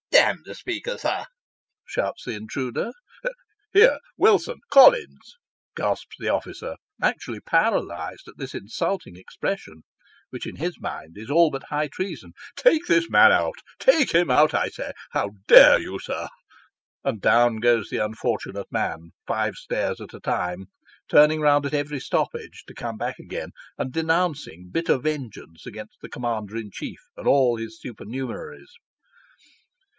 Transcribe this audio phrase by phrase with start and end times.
[0.11, 1.25] "D n the Speaker, sir!"
[1.85, 2.91] shouts the intruder."
[3.73, 4.59] Here, Wilson!
[4.69, 5.35] Collins!"
[5.77, 9.83] gasps the officer, actually paralysed at this insulting expression,
[10.29, 12.33] which in his mind is all but high treason;"
[12.63, 14.91] take this man out take him out, I say!
[15.11, 16.27] How dare you, sir?"
[17.05, 20.65] and down goes the unfortunate man five stairs at a time,
[21.09, 26.09] turning round at every stoppage, to come back again, and denouncing bitter vengeance against the
[26.09, 28.71] commander in chief, and all his supernumeraries.